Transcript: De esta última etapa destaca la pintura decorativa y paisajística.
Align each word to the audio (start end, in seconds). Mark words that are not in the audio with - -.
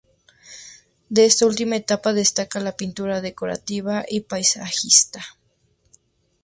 De 1.09 1.25
esta 1.25 1.45
última 1.45 1.75
etapa 1.75 2.11
destaca 2.11 2.59
la 2.59 2.75
pintura 2.75 3.21
decorativa 3.21 4.03
y 4.09 4.21
paisajística. 4.21 5.23